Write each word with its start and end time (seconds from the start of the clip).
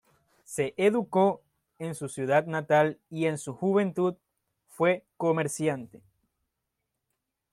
Se 0.45 0.73
educó 0.77 1.43
en 1.77 1.93
su 1.93 2.09
ciudad 2.09 2.47
natal 2.47 2.99
y 3.11 3.25
en 3.27 3.37
su 3.37 3.53
juventud 3.53 4.15
fue 4.67 5.05
comerciante. 5.15 6.01